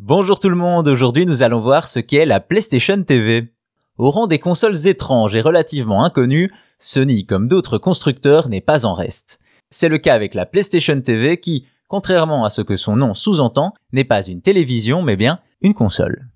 [0.00, 3.52] Bonjour tout le monde, aujourd'hui nous allons voir ce qu'est la PlayStation TV.
[3.98, 8.94] Au rang des consoles étranges et relativement inconnues, Sony, comme d'autres constructeurs, n'est pas en
[8.94, 9.40] reste.
[9.70, 13.74] C'est le cas avec la PlayStation TV qui, contrairement à ce que son nom sous-entend,
[13.92, 16.28] n'est pas une télévision mais bien une console.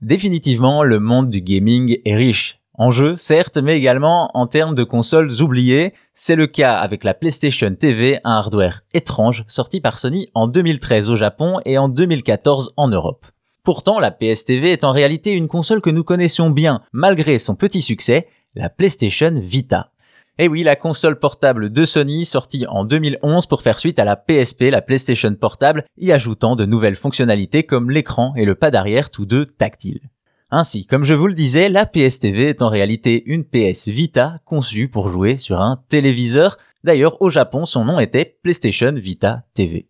[0.00, 4.84] Définitivement, le monde du gaming est riche en jeu, certes, mais également en termes de
[4.84, 5.92] consoles oubliées.
[6.14, 11.10] C'est le cas avec la PlayStation TV, un hardware étrange sorti par Sony en 2013
[11.10, 13.26] au Japon et en 2014 en Europe.
[13.64, 17.82] Pourtant, la PS-TV est en réalité une console que nous connaissions bien, malgré son petit
[17.82, 19.92] succès, la PlayStation Vita.
[20.38, 24.16] Et oui, la console portable de Sony sortie en 2011 pour faire suite à la
[24.16, 29.10] PSP, la PlayStation Portable, y ajoutant de nouvelles fonctionnalités comme l'écran et le pas d'arrière
[29.10, 30.00] tous deux tactiles.
[30.52, 34.88] Ainsi, comme je vous le disais, la PS-TV est en réalité une PS Vita conçue
[34.88, 36.56] pour jouer sur un téléviseur.
[36.82, 39.86] D'ailleurs, au Japon, son nom était PlayStation Vita TV.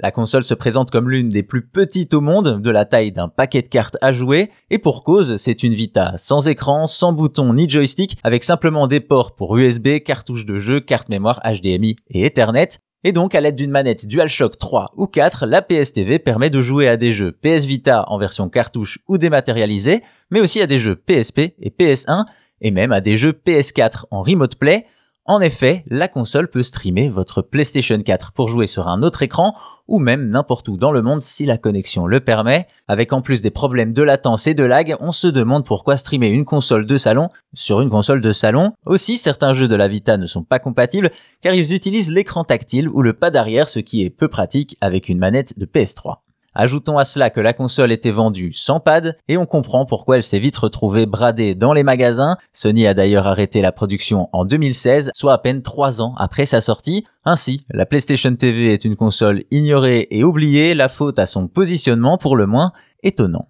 [0.00, 3.28] La console se présente comme l'une des plus petites au monde, de la taille d'un
[3.28, 7.54] paquet de cartes à jouer, et pour cause, c'est une Vita sans écran, sans bouton
[7.54, 12.26] ni joystick, avec simplement des ports pour USB, cartouches de jeu, carte mémoire HDMI et
[12.26, 16.60] Ethernet, et donc, à l'aide d'une manette DualShock 3 ou 4, la PS-TV permet de
[16.60, 20.78] jouer à des jeux PS Vita en version cartouche ou dématérialisée, mais aussi à des
[20.78, 22.24] jeux PSP et PS1,
[22.60, 24.86] et même à des jeux PS4 en remote play,
[25.24, 29.54] en effet, la console peut streamer votre PlayStation 4 pour jouer sur un autre écran
[29.86, 32.66] ou même n'importe où dans le monde si la connexion le permet.
[32.88, 36.28] Avec en plus des problèmes de latence et de lag, on se demande pourquoi streamer
[36.28, 38.72] une console de salon sur une console de salon.
[38.84, 42.88] Aussi, certains jeux de la Vita ne sont pas compatibles car ils utilisent l'écran tactile
[42.88, 46.21] ou le pas d'arrière, ce qui est peu pratique avec une manette de PS3.
[46.54, 50.22] Ajoutons à cela que la console était vendue sans pad et on comprend pourquoi elle
[50.22, 52.36] s'est vite retrouvée bradée dans les magasins.
[52.52, 56.60] Sony a d'ailleurs arrêté la production en 2016, soit à peine 3 ans après sa
[56.60, 57.06] sortie.
[57.24, 62.18] Ainsi, la PlayStation TV est une console ignorée et oubliée, la faute à son positionnement
[62.18, 63.48] pour le moins étonnant.